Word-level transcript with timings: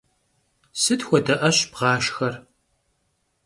Sıt 0.81 1.01
xuede 1.07 1.35
'eş 1.47 1.57
bğaşşxer? 1.73 2.33